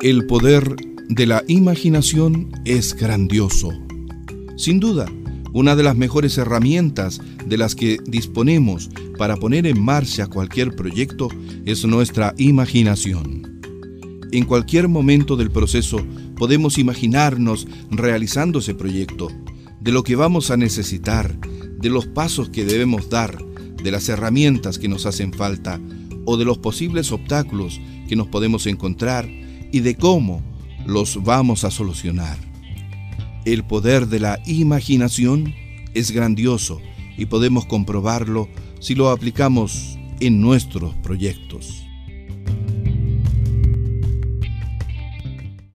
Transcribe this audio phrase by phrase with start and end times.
[0.00, 0.76] El poder
[1.08, 3.72] de la imaginación es grandioso.
[4.56, 5.06] Sin duda,
[5.52, 11.28] una de las mejores herramientas de las que disponemos para poner en marcha cualquier proyecto
[11.66, 13.60] es nuestra imaginación.
[14.30, 15.98] En cualquier momento del proceso
[16.36, 19.32] podemos imaginarnos realizando ese proyecto,
[19.80, 23.36] de lo que vamos a necesitar, de los pasos que debemos dar,
[23.82, 25.80] de las herramientas que nos hacen falta
[26.24, 29.28] o de los posibles obstáculos que nos podemos encontrar
[29.72, 30.42] y de cómo
[30.86, 32.38] los vamos a solucionar.
[33.44, 35.54] El poder de la imaginación
[35.94, 36.80] es grandioso
[37.16, 38.48] y podemos comprobarlo
[38.80, 41.87] si lo aplicamos en nuestros proyectos.